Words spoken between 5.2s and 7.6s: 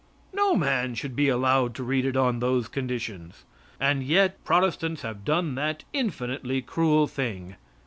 done that infinitely cruel thing.